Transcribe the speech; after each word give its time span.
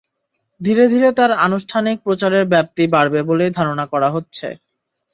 ধীরে 0.61 0.85
ধীরে 0.87 1.09
তাঁর 1.17 1.31
আনুষ্ঠানিক 1.45 1.97
প্রচারের 2.05 2.45
ব্যাপ্তি 2.51 2.83
বাড়বে 2.93 3.19
বলেই 3.29 3.51
ধারণা 3.57 3.85
করা 3.93 4.09
হচ্ছে। 4.15 4.47